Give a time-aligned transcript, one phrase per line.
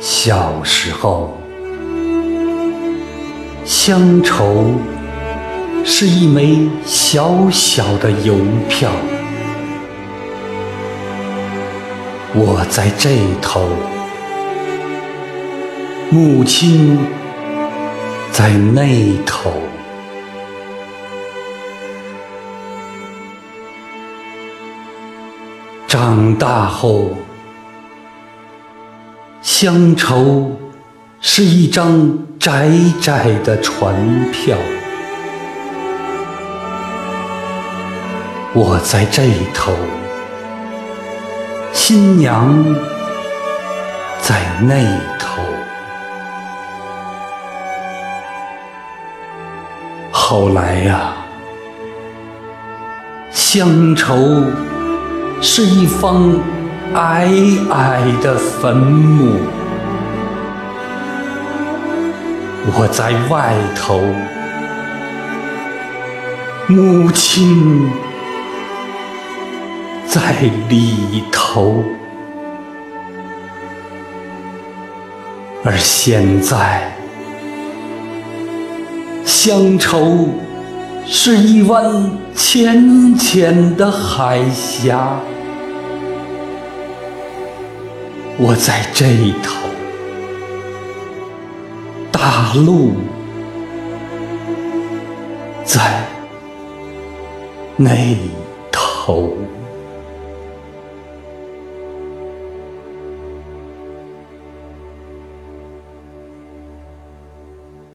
[0.00, 1.38] 小时候，
[3.66, 4.64] 乡愁
[5.84, 8.34] 是一枚小小的邮
[8.66, 8.90] 票，
[12.32, 13.10] 我在这
[13.42, 13.68] 头，
[16.10, 16.98] 母亲
[18.32, 19.52] 在那头。
[25.86, 27.10] 长大后。
[29.62, 30.58] 乡愁
[31.20, 33.94] 是一张窄窄的船
[34.32, 34.56] 票，
[38.54, 39.74] 我在这头，
[41.74, 42.74] 新娘
[44.22, 44.82] 在那
[45.18, 45.42] 头。
[50.10, 51.12] 后来呀，
[53.30, 54.16] 乡愁
[55.42, 56.32] 是一方。
[56.94, 57.30] 矮
[57.70, 59.36] 矮的坟墓，
[62.66, 64.00] 我在外头，
[66.66, 67.88] 母亲
[70.04, 71.84] 在里头。
[75.62, 76.92] 而现在，
[79.24, 80.28] 乡愁
[81.06, 85.20] 是一湾浅浅的海峡。
[88.42, 89.04] 我在这
[89.42, 89.68] 头，
[92.10, 92.94] 大陆
[95.62, 96.02] 在
[97.76, 98.16] 那
[98.72, 99.36] 头。